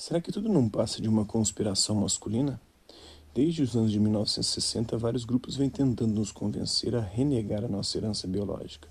Será 0.00 0.18
que 0.18 0.32
tudo 0.32 0.48
não 0.48 0.66
passa 0.66 0.98
de 0.98 1.10
uma 1.10 1.26
conspiração 1.26 1.94
masculina? 1.94 2.58
Desde 3.34 3.60
os 3.60 3.76
anos 3.76 3.92
de 3.92 4.00
1960, 4.00 4.96
vários 4.96 5.26
grupos 5.26 5.56
vêm 5.56 5.68
tentando 5.68 6.14
nos 6.14 6.32
convencer 6.32 6.96
a 6.96 7.02
renegar 7.02 7.62
a 7.62 7.68
nossa 7.68 7.98
herança 7.98 8.26
biológica. 8.26 8.88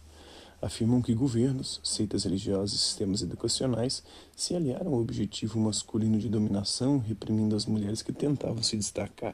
Afirmam 0.61 1.01
que 1.01 1.15
governos, 1.15 1.81
seitas 1.83 2.25
religiosas 2.25 2.73
e 2.73 2.77
sistemas 2.77 3.23
educacionais 3.23 4.03
se 4.35 4.55
aliaram 4.55 4.93
ao 4.93 5.01
objetivo 5.01 5.59
masculino 5.59 6.19
de 6.19 6.29
dominação, 6.29 6.99
reprimindo 6.99 7.55
as 7.55 7.65
mulheres 7.65 8.03
que 8.03 8.13
tentavam 8.13 8.61
se 8.61 8.77
destacar. 8.77 9.33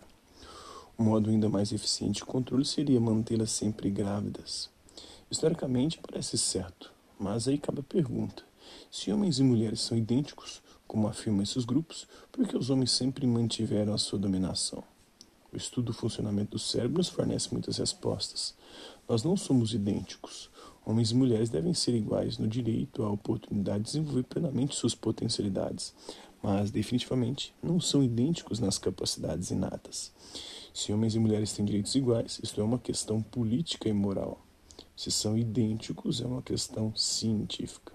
Um 0.97 1.03
modo 1.03 1.29
ainda 1.29 1.49
mais 1.49 1.73
eficiente 1.73 2.19
de 2.19 2.25
controle 2.25 2.63
seria 2.63 3.01
mantê-las 3.01 3.51
sempre 3.51 3.89
grávidas. 3.89 4.69
Historicamente 5.29 5.99
parece 5.99 6.37
certo, 6.37 6.93
mas 7.19 7.49
aí 7.49 7.57
cabe 7.57 7.81
a 7.81 7.83
pergunta: 7.83 8.43
se 8.89 9.11
homens 9.11 9.39
e 9.39 9.43
mulheres 9.43 9.81
são 9.81 9.97
idênticos, 9.97 10.63
como 10.87 11.07
afirmam 11.07 11.43
esses 11.43 11.65
grupos, 11.65 12.07
por 12.31 12.47
que 12.47 12.57
os 12.57 12.69
homens 12.69 12.91
sempre 12.91 13.25
mantiveram 13.25 13.93
a 13.93 13.97
sua 13.97 14.19
dominação? 14.19 14.83
O 15.51 15.57
estudo 15.57 15.85
do 15.85 15.93
funcionamento 15.93 16.51
do 16.51 16.59
cérebro 16.59 16.97
nos 16.97 17.07
fornece 17.07 17.51
muitas 17.51 17.77
respostas. 17.77 18.53
Nós 19.07 19.23
não 19.23 19.37
somos 19.37 19.73
idênticos. 19.73 20.49
Homens 20.85 21.11
e 21.11 21.15
mulheres 21.15 21.49
devem 21.49 21.73
ser 21.73 21.95
iguais 21.95 22.37
no 22.37 22.47
direito 22.47 23.03
à 23.03 23.09
oportunidade 23.09 23.79
de 23.79 23.85
desenvolver 23.85 24.23
plenamente 24.23 24.75
suas 24.75 24.93
potencialidades, 24.93 25.93
mas 26.43 26.69
definitivamente 26.71 27.55
não 27.63 27.79
são 27.79 28.03
idênticos 28.03 28.59
nas 28.59 28.77
capacidades 28.77 29.49
inatas. 29.49 30.11
Se 30.73 30.91
homens 30.91 31.15
e 31.15 31.19
mulheres 31.19 31.53
têm 31.53 31.63
direitos 31.63 31.95
iguais, 31.95 32.37
isto 32.43 32.59
é 32.59 32.63
uma 32.63 32.77
questão 32.77 33.21
política 33.21 33.87
e 33.87 33.93
moral. 33.93 34.45
Se 34.95 35.09
são 35.09 35.37
idênticos, 35.37 36.19
é 36.19 36.25
uma 36.25 36.41
questão 36.41 36.93
científica. 36.95 37.94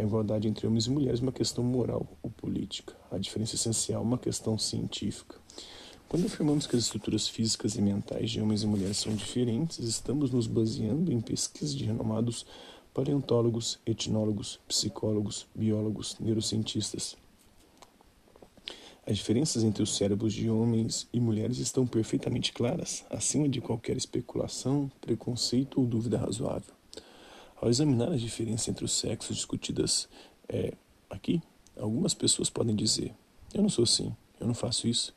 A 0.00 0.02
igualdade 0.02 0.48
entre 0.48 0.66
homens 0.66 0.86
e 0.86 0.90
mulheres 0.90 1.20
é 1.20 1.22
uma 1.22 1.30
questão 1.30 1.62
moral 1.62 2.06
ou 2.22 2.30
política. 2.30 2.96
A 3.10 3.18
diferença 3.18 3.54
essencial 3.54 4.00
é 4.00 4.04
uma 4.04 4.16
questão 4.16 4.58
científica. 4.58 5.36
Quando 6.08 6.24
afirmamos 6.24 6.66
que 6.66 6.74
as 6.74 6.84
estruturas 6.84 7.28
físicas 7.28 7.76
e 7.76 7.82
mentais 7.82 8.30
de 8.30 8.40
homens 8.40 8.62
e 8.62 8.66
mulheres 8.66 8.96
são 8.96 9.14
diferentes, 9.14 9.78
estamos 9.78 10.30
nos 10.30 10.46
baseando 10.46 11.12
em 11.12 11.20
pesquisas 11.20 11.76
de 11.76 11.84
renomados 11.84 12.46
paleontólogos, 12.94 13.78
etnólogos, 13.84 14.58
psicólogos, 14.66 15.46
biólogos, 15.54 16.16
neurocientistas. 16.18 17.14
As 19.06 19.18
diferenças 19.18 19.62
entre 19.62 19.82
os 19.82 19.94
cérebros 19.94 20.32
de 20.32 20.48
homens 20.48 21.06
e 21.12 21.20
mulheres 21.20 21.58
estão 21.58 21.86
perfeitamente 21.86 22.54
claras, 22.54 23.04
acima 23.10 23.46
de 23.46 23.60
qualquer 23.60 23.98
especulação, 23.98 24.90
preconceito 24.98 25.78
ou 25.78 25.86
dúvida 25.86 26.16
razoável. 26.16 26.79
Ao 27.60 27.68
examinar 27.68 28.10
as 28.10 28.20
diferenças 28.22 28.68
entre 28.68 28.84
os 28.84 28.92
sexos 28.92 29.36
discutidas 29.36 30.08
é, 30.48 30.72
aqui, 31.10 31.42
algumas 31.76 32.14
pessoas 32.14 32.48
podem 32.48 32.74
dizer: 32.74 33.14
Eu 33.52 33.60
não 33.60 33.68
sou 33.68 33.84
assim, 33.84 34.14
eu 34.40 34.46
não 34.46 34.54
faço 34.54 34.88
isso, 34.88 35.14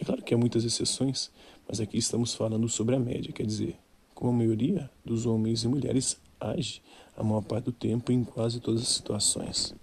é 0.00 0.04
claro 0.04 0.22
que 0.22 0.32
há 0.32 0.38
muitas 0.38 0.64
exceções, 0.64 1.30
mas 1.68 1.80
aqui 1.80 1.98
estamos 1.98 2.32
falando 2.32 2.66
sobre 2.68 2.96
a 2.96 2.98
média, 2.98 3.30
quer 3.30 3.44
dizer, 3.44 3.76
como 4.14 4.30
a 4.30 4.34
maioria 4.34 4.90
dos 5.04 5.26
homens 5.26 5.64
e 5.64 5.68
mulheres 5.68 6.16
age 6.40 6.80
a 7.14 7.22
maior 7.22 7.42
parte 7.42 7.66
do 7.66 7.72
tempo 7.72 8.10
em 8.10 8.24
quase 8.24 8.58
todas 8.58 8.80
as 8.82 8.88
situações. 8.88 9.74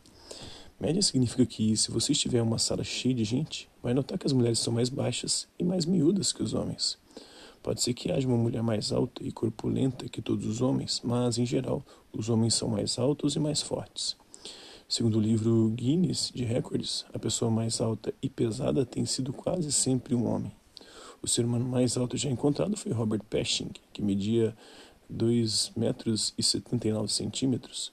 Média 0.80 1.02
significa 1.02 1.46
que, 1.46 1.78
se 1.78 1.92
você 1.92 2.14
estiver 2.14 2.40
em 2.40 2.42
uma 2.42 2.58
sala 2.58 2.84
cheia 2.84 3.14
de 3.14 3.24
gente, 3.24 3.70
vai 3.84 3.94
notar 3.94 4.18
que 4.18 4.26
as 4.26 4.34
mulheres 4.34 4.60
são 4.60 4.74
mais 4.74 4.90
baixas 4.90 5.48
e 5.60 5.64
mais 5.64 5.86
miúdas 5.86 6.34
que 6.34 6.42
os 6.42 6.54
homens. 6.54 6.98
Pode 7.62 7.82
ser 7.82 7.94
que 7.94 8.12
haja 8.12 8.28
uma 8.28 8.38
mulher 8.38 8.64
mais 8.64 8.92
alta 8.92 9.24
e 9.24 9.32
corpulenta 9.32 10.08
que 10.08 10.22
todos 10.22 10.46
os 10.46 10.62
homens, 10.62 11.02
mas, 11.04 11.38
em 11.38 11.46
geral, 11.46 11.84
os 12.14 12.30
homens 12.30 12.54
são 12.54 12.70
mais 12.70 12.98
altos 12.98 13.36
e 13.36 13.40
mais 13.40 13.62
fortes. 13.62 14.16
Segundo 14.88 15.20
o 15.20 15.22
livro 15.22 15.70
Guinness 15.76 16.32
de 16.34 16.44
Records, 16.44 17.06
a 17.14 17.20
pessoa 17.20 17.52
mais 17.52 17.80
alta 17.80 18.14
e 18.22 18.30
pesada 18.30 18.86
tem 18.86 19.06
sido 19.06 19.32
quase 19.32 19.72
sempre 19.72 20.16
um 20.16 20.26
homem. 20.26 20.52
O 21.22 21.28
ser 21.28 21.46
humano 21.46 21.66
mais 21.66 21.98
alto 21.98 22.18
já 22.18 22.30
encontrado 22.30 22.78
foi 22.78 22.92
Robert 22.92 23.22
Pershing, 23.30 23.70
que 23.92 24.02
media 24.02 24.56
2 25.10 25.74
metros 25.76 26.34
e 26.38 26.44
79 26.44 27.12
centímetros, 27.12 27.92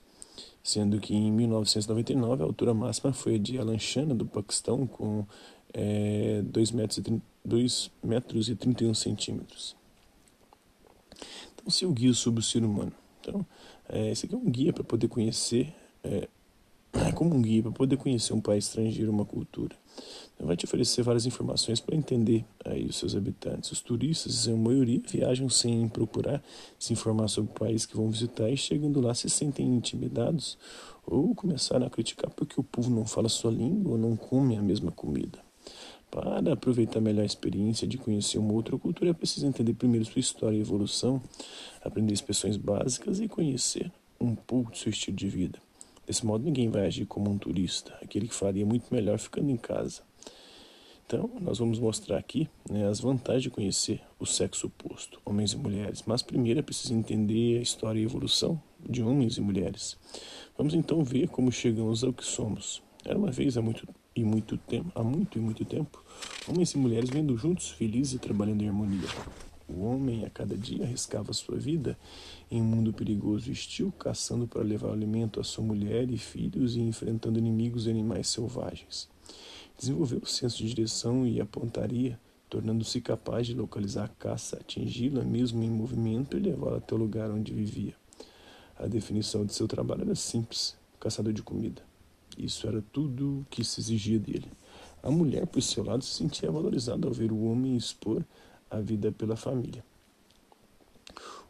sendo 0.63 0.99
que 0.99 1.13
em 1.13 1.31
1999 1.31 2.41
a 2.41 2.45
altura 2.45 2.73
máxima 2.73 3.11
foi 3.11 3.35
a 3.35 3.37
de 3.37 3.59
Alan 3.59 3.77
Shana, 3.77 4.15
do 4.15 4.25
Paquistão, 4.25 4.87
com 4.87 5.25
é, 5.77 6.41
2, 6.41 6.71
metros 6.71 6.97
e 6.97 7.21
2 7.45 7.91
metros 8.03 8.49
e 8.49 8.55
31 8.55 8.95
centímetros. 8.95 9.75
Então, 11.53 11.69
se 11.69 11.85
o 11.85 11.91
guia 11.91 12.13
sobre 12.13 12.39
o 12.39 12.43
ser 12.43 12.63
humano. 12.63 12.91
Então, 13.21 13.45
é, 13.87 14.11
esse 14.11 14.25
aqui 14.25 14.33
é 14.33 14.37
um 14.37 14.49
guia 14.49 14.73
para 14.73 14.83
poder 14.83 15.07
conhecer 15.07 15.71
é, 16.03 16.27
é 16.93 17.11
como 17.11 17.35
um 17.35 17.41
guia 17.41 17.61
para 17.61 17.71
poder 17.71 17.97
conhecer 17.97 18.33
um 18.33 18.41
país 18.41 18.65
estrangeiro, 18.65 19.11
uma 19.11 19.25
cultura. 19.25 19.75
Vai 20.39 20.55
te 20.55 20.65
oferecer 20.65 21.03
várias 21.03 21.25
informações 21.25 21.79
para 21.79 21.95
entender 21.95 22.45
aí 22.65 22.85
os 22.85 22.97
seus 22.97 23.15
habitantes. 23.15 23.71
Os 23.71 23.81
turistas, 23.81 24.47
em 24.47 24.55
maioria, 24.55 25.01
viajam 25.07 25.49
sem 25.49 25.87
procurar 25.89 26.43
se 26.79 26.93
informar 26.93 27.27
sobre 27.27 27.51
o 27.51 27.53
país 27.53 27.85
que 27.85 27.95
vão 27.95 28.09
visitar 28.09 28.49
e 28.49 28.57
chegando 28.57 28.99
lá 28.99 29.13
se 29.13 29.29
sentem 29.29 29.67
intimidados 29.67 30.57
ou 31.05 31.35
começaram 31.35 31.85
a 31.85 31.89
criticar 31.89 32.31
porque 32.31 32.59
o 32.59 32.63
povo 32.63 32.89
não 32.89 33.05
fala 33.05 33.29
sua 33.29 33.51
língua 33.51 33.91
ou 33.93 33.97
não 33.97 34.15
come 34.15 34.55
a 34.55 34.61
mesma 34.61 34.91
comida. 34.91 35.46
Para 36.09 36.53
aproveitar 36.53 37.01
melhor 37.01 37.23
a 37.23 37.25
experiência 37.25 37.87
de 37.87 37.97
conhecer 37.97 38.37
uma 38.37 38.53
outra 38.53 38.77
cultura, 38.77 39.09
é 39.09 39.13
preciso 39.13 39.45
entender 39.45 39.73
primeiro 39.73 40.05
sua 40.05 40.19
história 40.19 40.55
e 40.55 40.61
evolução, 40.61 41.21
aprender 41.83 42.13
expressões 42.13 42.55
básicas 42.55 43.19
e 43.19 43.27
conhecer 43.27 43.91
um 44.19 44.33
pouco 44.33 44.71
do 44.71 44.77
seu 44.77 44.89
estilo 44.89 45.17
de 45.17 45.27
vida. 45.27 45.59
Desse 46.05 46.25
modo, 46.25 46.45
ninguém 46.45 46.69
vai 46.69 46.85
agir 46.85 47.05
como 47.05 47.29
um 47.29 47.37
turista, 47.37 47.93
aquele 48.01 48.27
que 48.27 48.33
faria 48.33 48.65
muito 48.65 48.93
melhor 48.93 49.19
ficando 49.19 49.51
em 49.51 49.57
casa. 49.57 50.01
Então, 51.05 51.29
nós 51.39 51.59
vamos 51.59 51.79
mostrar 51.79 52.17
aqui 52.17 52.49
né, 52.69 52.85
as 52.87 52.99
vantagens 52.99 53.43
de 53.43 53.49
conhecer 53.49 54.01
o 54.19 54.25
sexo 54.25 54.67
oposto, 54.67 55.21
homens 55.25 55.53
e 55.53 55.57
mulheres. 55.57 56.03
Mas 56.05 56.21
primeiro 56.21 56.59
é 56.59 56.63
preciso 56.63 56.93
entender 56.93 57.59
a 57.59 57.61
história 57.61 57.99
e 57.99 58.03
evolução 58.03 58.61
de 58.79 59.01
homens 59.01 59.37
e 59.37 59.41
mulheres. 59.41 59.97
Vamos 60.57 60.73
então 60.73 61.03
ver 61.03 61.29
como 61.29 61.49
chegamos 61.51 62.03
ao 62.03 62.11
que 62.11 62.25
somos. 62.25 62.81
Era 63.05 63.17
uma 63.17 63.31
vez 63.31 63.57
há 63.57 63.61
muito 63.61 63.87
e 64.19 64.23
muito 64.23 64.57
tempo, 64.57 64.91
há 64.95 65.03
muito 65.03 65.37
e 65.37 65.41
muito 65.41 65.63
tempo, 65.63 66.03
homens 66.47 66.71
e 66.71 66.77
mulheres 66.77 67.09
vivendo 67.09 67.37
juntos, 67.37 67.71
felizes 67.71 68.13
e 68.13 68.19
trabalhando 68.19 68.61
em 68.61 68.67
harmonia. 68.67 69.07
O 69.67 69.83
homem 69.83 70.23
a 70.23 70.29
cada 70.29 70.57
dia 70.57 70.85
arriscava 70.85 71.33
sua 71.33 71.57
vida 71.57 71.97
em 72.49 72.61
um 72.61 72.65
mundo 72.65 72.93
perigoso 72.93 73.49
e 73.49 73.51
hostil, 73.51 73.91
caçando 73.91 74.47
para 74.47 74.61
levar 74.61 74.91
alimento 74.91 75.41
à 75.41 75.43
sua 75.43 75.63
mulher 75.63 76.09
e 76.09 76.17
filhos 76.17 76.75
e 76.75 76.79
enfrentando 76.79 77.37
inimigos 77.37 77.85
e 77.85 77.89
animais 77.89 78.27
selvagens. 78.29 79.09
Desenvolveu 79.77 80.19
o 80.19 80.25
senso 80.25 80.57
de 80.57 80.73
direção 80.73 81.27
e 81.27 81.41
a 81.41 81.45
pontaria, 81.45 82.17
tornando-se 82.49 83.01
capaz 83.01 83.45
de 83.45 83.53
localizar 83.53 84.05
a 84.05 84.07
caça, 84.07 84.55
atingi-la 84.55 85.23
mesmo 85.23 85.61
em 85.61 85.69
movimento 85.69 86.37
e 86.37 86.39
levá-la 86.39 86.77
até 86.77 86.95
o 86.95 86.97
lugar 86.97 87.29
onde 87.29 87.53
vivia. 87.53 87.93
A 88.79 88.87
definição 88.87 89.45
de 89.45 89.53
seu 89.53 89.67
trabalho 89.67 90.03
era 90.03 90.15
simples: 90.15 90.77
caçador 90.97 91.33
de 91.33 91.43
comida. 91.43 91.83
Isso 92.37 92.67
era 92.67 92.81
tudo 92.91 93.39
o 93.39 93.45
que 93.49 93.63
se 93.63 93.79
exigia 93.79 94.19
dele. 94.19 94.51
A 95.01 95.09
mulher, 95.09 95.47
por 95.47 95.61
seu 95.61 95.83
lado, 95.83 96.03
se 96.03 96.13
sentia 96.13 96.51
valorizada 96.51 97.07
ao 97.07 97.13
ver 97.13 97.31
o 97.31 97.43
homem 97.45 97.75
expor 97.75 98.23
a 98.69 98.79
vida 98.79 99.11
pela 99.11 99.35
família. 99.35 99.83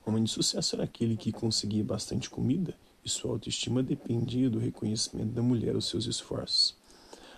O 0.05 0.09
homem 0.09 0.23
de 0.23 0.31
sucesso 0.31 0.75
era 0.75 0.85
aquele 0.85 1.17
que 1.17 1.31
conseguia 1.31 1.83
bastante 1.83 2.29
comida 2.29 2.73
e 3.03 3.09
sua 3.09 3.31
autoestima 3.31 3.83
dependia 3.83 4.49
do 4.49 4.59
reconhecimento 4.59 5.31
da 5.31 5.41
mulher 5.41 5.75
aos 5.75 5.87
seus 5.87 6.05
esforços. 6.05 6.75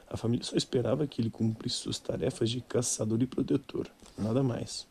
A 0.08 0.18
família 0.18 0.44
só 0.44 0.56
esperava 0.56 1.08
que 1.08 1.22
ele 1.22 1.30
cumprisse 1.30 1.78
suas 1.78 2.00
tarefas 2.00 2.50
de 2.50 2.62
caçador 2.62 3.22
e 3.22 3.28
protetor, 3.28 3.88
nada 4.18 4.42
mais. 4.44 4.88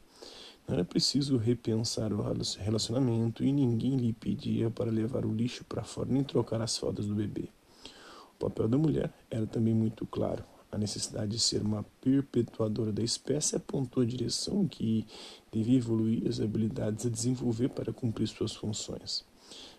Não 0.67 0.75
era 0.75 0.85
preciso 0.85 1.37
repensar 1.37 2.13
o 2.13 2.23
relacionamento 2.59 3.43
e 3.43 3.51
ninguém 3.51 3.97
lhe 3.97 4.13
pedia 4.13 4.71
para 4.71 4.91
levar 4.91 5.25
o 5.25 5.35
lixo 5.35 5.65
para 5.65 5.83
fora 5.83 6.11
nem 6.11 6.23
trocar 6.23 6.61
as 6.61 6.77
fraldas 6.77 7.07
do 7.07 7.15
bebê. 7.15 7.49
O 8.39 8.45
papel 8.47 8.69
da 8.69 8.79
mulher 8.79 9.13
era 9.31 9.47
também 9.47 9.75
muito 9.75 10.07
claro 10.07 10.45
a 10.71 10.77
necessidade 10.77 11.33
de 11.33 11.39
ser 11.39 11.63
uma 11.63 11.85
perpetuadora 12.01 12.93
da 12.93 13.03
espécie 13.03 13.57
apontou 13.57 14.03
a 14.03 14.07
direção 14.07 14.69
que 14.69 15.07
devia 15.51 15.79
evoluir 15.79 16.29
as 16.29 16.41
habilidades 16.41 17.07
a 17.07 17.09
desenvolver 17.09 17.71
para 17.71 17.93
cumprir 17.93 18.29
suas 18.29 18.55
funções. 18.55 19.25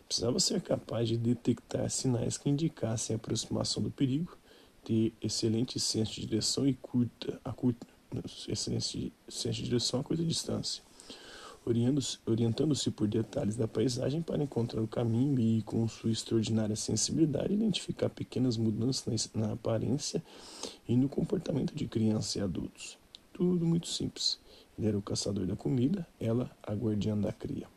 Precisava 0.07 0.39
ser 0.39 0.61
capaz 0.61 1.07
de 1.07 1.15
detectar 1.15 1.87
sinais 1.91 2.37
que 2.37 2.49
indicassem 2.49 3.13
a 3.13 3.17
aproximação 3.17 3.83
do 3.83 3.91
perigo, 3.91 4.35
ter 4.83 5.13
excelente 5.21 5.79
senso 5.79 6.15
de 6.15 6.25
direção 6.25 6.67
e 6.67 6.73
curta, 6.73 7.39
a 7.45 7.53
curta, 7.53 7.85
excelente 8.47 9.13
senso 9.27 9.57
de 9.57 9.65
direção 9.65 9.99
a 9.99 10.03
curta 10.03 10.23
distância 10.23 10.88
orientando-se 11.65 12.89
por 12.91 13.07
detalhes 13.07 13.55
da 13.55 13.67
paisagem 13.67 14.21
para 14.21 14.41
encontrar 14.41 14.81
o 14.81 14.87
caminho 14.87 15.39
e, 15.39 15.61
com 15.61 15.87
sua 15.87 16.11
extraordinária 16.11 16.75
sensibilidade, 16.75 17.53
identificar 17.53 18.09
pequenas 18.09 18.57
mudanças 18.57 19.29
na, 19.33 19.53
aparência 19.53 20.23
e 20.87 20.95
no 20.95 21.07
comportamento 21.07 21.75
de 21.75 21.87
crianças 21.87 22.35
e 22.35 22.41
adultos. 22.41 22.97
Tudo 23.33 23.65
muito 23.65 23.87
simples. 23.87 24.39
Ele 24.77 24.87
era 24.87 24.97
o 24.97 25.01
caçador 25.01 25.45
da 25.45 25.55
comida, 25.55 26.07
ela 26.19 26.49
a 26.63 26.73
guardiã 26.73 27.17
da 27.17 27.31
cria. 27.31 27.67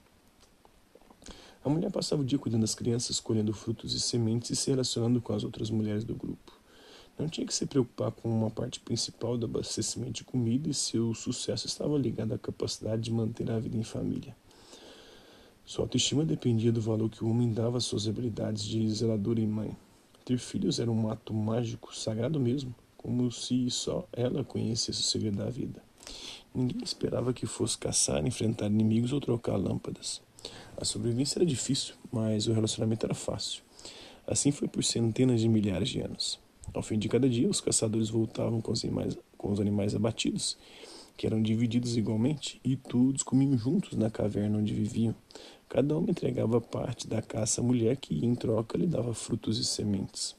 A 1.65 1.69
mulher 1.69 1.91
passava 1.91 2.23
o 2.23 2.25
dia 2.25 2.39
cuidando 2.39 2.63
das 2.63 2.75
crianças, 2.75 3.21
colhendo 3.21 3.53
frutos 3.53 3.95
e 3.95 4.01
sementes 4.01 4.51
e 4.51 4.57
se 4.57 4.71
relacionando 4.71 5.21
com 5.21 5.33
as 5.33 5.45
outras 5.45 5.71
mulheres 5.71 6.03
do 6.03 6.15
grupo. 6.15 6.62
Não 7.19 7.29
tinha 7.29 7.47
que 7.47 7.55
se 7.55 7.67
preocupar 7.67 8.11
com 8.11 8.29
uma 8.29 8.51
parte 8.51 8.81
principal 8.81 9.37
do 9.37 9.47
abastecimento 9.47 10.13
de 10.13 10.25
comida 10.25 10.69
e 10.69 10.75
seu 10.75 11.15
sucesso 11.15 11.67
estava 11.67 11.97
ligado 11.97 12.33
à 12.33 12.39
capacidade 12.39 13.03
de 13.03 13.13
manter 13.13 13.51
a 13.51 13.59
vida 13.59 13.77
em 13.77 13.83
família. 13.83 14.35
Sua 15.65 15.85
autoestima 15.85 16.25
dependia 16.25 16.73
do 16.73 16.81
valor 16.81 17.09
que 17.09 17.25
o 17.25 17.31
homem 17.31 17.53
dava 17.53 17.79
às 17.79 17.85
suas 17.85 18.09
habilidades 18.09 18.65
de 18.65 18.89
zeladora 18.91 19.41
e 19.41 19.47
mãe. 19.47 19.77
Ter 20.25 20.39
filhos 20.39 20.81
era 20.81 20.91
um 20.91 21.09
ato 21.09 21.33
mágico, 21.33 21.95
sagrado 21.95 22.41
mesmo, 22.41 22.75
como 22.97 23.31
se 23.31 23.71
só 23.71 24.07
ela 24.13 24.45
conhecesse 24.45 25.01
o 25.01 25.05
segredo 25.05 25.39
da 25.39 25.49
vida. 25.49 25.83
Ninguém 26.55 26.83
esperava 26.83 27.33
que 27.33 27.47
fosse 27.47 27.79
caçar, 27.79 28.27
enfrentar 28.27 28.67
inimigos 28.67 29.13
ou 29.13 29.21
trocar 29.21 29.57
lâmpadas. 29.57 30.21
A 30.77 30.85
sobrevivência 30.85 31.39
era 31.39 31.47
difícil, 31.47 31.95
mas 32.11 32.47
o 32.49 32.53
relacionamento 32.53 33.07
era 33.07 33.15
fácil. 33.15 33.63
Assim 34.27 34.51
foi 34.51 34.69
por 34.69 34.83
centenas 34.83 35.41
de 35.41 35.49
milhares 35.49 35.89
de 35.89 36.01
anos. 36.01 36.42
Ao 36.75 36.83
fim 36.83 36.99
de 36.99 37.09
cada 37.09 37.29
dia, 37.29 37.49
os 37.49 37.61
caçadores 37.61 38.09
voltavam 38.09 38.61
com 38.61 38.73
os 38.73 38.83
animais, 38.85 39.17
com 39.37 39.53
os 39.53 39.61
animais 39.61 39.95
abatidos, 39.95 40.57
que 41.17 41.27
eram 41.27 41.43
divididos 41.43 41.97
igualmente, 41.97 42.59
e 42.65 42.77
todos 42.77 43.23
comiam 43.23 43.57
juntos 43.59 43.97
na 43.97 44.11
caverna 44.11 44.59
onde 44.59 44.73
viviam. 44.73 45.15
Cada 45.69 45.97
homem 45.97 46.11
entregava 46.11 46.61
parte 46.61 47.07
da 47.07 47.21
caça 47.21 47.61
à 47.61 47.65
mulher, 47.65 47.97
que 47.97 48.25
em 48.25 48.35
troca 48.35 48.79
lhe 48.79 48.87
dava 48.87 49.13
frutos 49.13 49.59
e 49.59 49.65
sementes. 49.65 50.35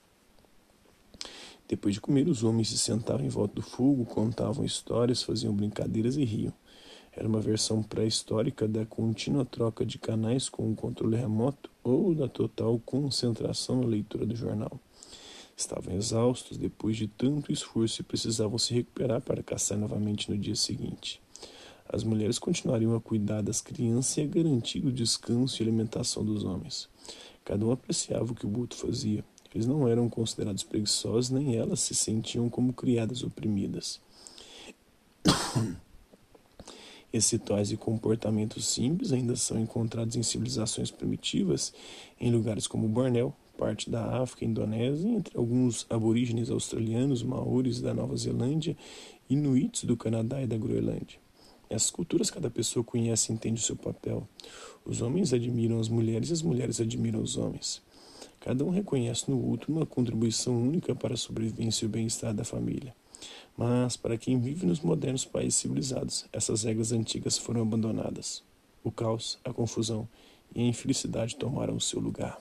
Depois 1.67 1.93
de 1.93 2.01
comer, 2.01 2.27
os 2.27 2.43
homens 2.43 2.69
se 2.69 2.77
sentavam 2.77 3.25
em 3.25 3.29
volta 3.29 3.55
do 3.55 3.61
fogo, 3.61 4.05
contavam 4.05 4.65
histórias, 4.65 5.23
faziam 5.23 5.53
brincadeiras 5.53 6.17
e 6.17 6.23
riam. 6.23 6.53
Era 7.15 7.27
uma 7.27 7.39
versão 7.39 7.81
pré-histórica 7.83 8.67
da 8.67 8.85
contínua 8.85 9.45
troca 9.45 9.85
de 9.85 9.99
canais 9.99 10.49
com 10.49 10.71
o 10.71 10.75
controle 10.75 11.15
remoto 11.15 11.69
ou 11.83 12.13
da 12.15 12.27
total 12.27 12.79
concentração 12.83 13.81
na 13.81 13.87
leitura 13.87 14.25
do 14.25 14.35
jornal. 14.35 14.79
Estavam 15.55 15.95
exaustos 15.95 16.57
depois 16.57 16.97
de 16.97 17.07
tanto 17.07 17.51
esforço 17.51 18.01
e 18.01 18.03
precisavam 18.03 18.57
se 18.57 18.73
recuperar 18.73 19.21
para 19.21 19.43
caçar 19.43 19.77
novamente 19.77 20.29
no 20.29 20.37
dia 20.37 20.55
seguinte. 20.55 21.21
As 21.87 22.03
mulheres 22.03 22.39
continuariam 22.39 22.95
a 22.95 23.01
cuidar 23.01 23.41
das 23.41 23.61
crianças 23.61 24.17
e 24.17 24.21
a 24.21 24.25
garantir 24.25 24.85
o 24.85 24.91
descanso 24.91 25.61
e 25.61 25.63
alimentação 25.63 26.25
dos 26.25 26.43
homens. 26.43 26.89
Cada 27.45 27.65
um 27.65 27.71
apreciava 27.71 28.31
o 28.31 28.35
que 28.35 28.45
o 28.45 28.49
Buto 28.49 28.75
fazia. 28.75 29.23
Eles 29.53 29.67
não 29.67 29.87
eram 29.87 30.09
considerados 30.09 30.63
preguiçosos, 30.63 31.29
nem 31.29 31.55
elas 31.55 31.81
se 31.81 31.93
sentiam 31.93 32.49
como 32.49 32.73
criadas 32.73 33.23
oprimidas. 33.23 34.01
Esses 37.13 37.31
rituais 37.31 37.71
e 37.71 37.77
comportamentos 37.77 38.65
simples 38.65 39.11
ainda 39.11 39.35
são 39.35 39.59
encontrados 39.59 40.15
em 40.15 40.23
civilizações 40.23 40.89
primitivas 40.89 41.71
em 42.19 42.31
lugares 42.31 42.65
como 42.65 42.87
Bornéu, 42.87 43.35
parte 43.63 43.89
da 43.89 44.21
África, 44.21 44.43
Indonésia, 44.43 45.09
entre 45.09 45.37
alguns 45.37 45.87
aborígenes 45.89 46.49
australianos, 46.49 47.23
maores 47.23 47.79
da 47.79 47.93
Nova 47.93 48.17
Zelândia, 48.17 48.75
inuits 49.29 49.85
do 49.85 49.95
Canadá 49.95 50.43
e 50.43 50.45
da 50.45 50.57
Groenlândia. 50.57 51.17
Nessas 51.69 51.89
culturas, 51.89 52.29
cada 52.29 52.49
pessoa 52.49 52.83
conhece 52.83 53.31
e 53.31 53.35
entende 53.35 53.61
o 53.61 53.63
seu 53.63 53.77
papel. 53.77 54.27
Os 54.83 55.01
homens 55.01 55.31
admiram 55.31 55.79
as 55.79 55.87
mulheres 55.87 56.29
e 56.29 56.33
as 56.33 56.41
mulheres 56.41 56.81
admiram 56.81 57.21
os 57.21 57.37
homens. 57.37 57.81
Cada 58.41 58.65
um 58.65 58.69
reconhece 58.69 59.31
no 59.31 59.41
outro 59.41 59.71
uma 59.71 59.85
contribuição 59.85 60.61
única 60.61 60.93
para 60.93 61.13
a 61.13 61.17
sobrevivência 61.17 61.85
e 61.85 61.87
o 61.87 61.89
bem-estar 61.89 62.33
da 62.33 62.43
família. 62.43 62.93
Mas, 63.55 63.95
para 63.95 64.17
quem 64.17 64.41
vive 64.41 64.65
nos 64.65 64.81
modernos 64.81 65.23
países 65.23 65.55
civilizados, 65.55 66.25
essas 66.33 66.63
regras 66.63 66.91
antigas 66.91 67.37
foram 67.37 67.61
abandonadas. 67.61 68.43
O 68.83 68.91
caos, 68.91 69.39
a 69.41 69.53
confusão 69.53 70.05
e 70.53 70.59
a 70.59 70.65
infelicidade 70.65 71.37
tomaram 71.37 71.77
o 71.77 71.81
seu 71.81 72.01
lugar. 72.01 72.37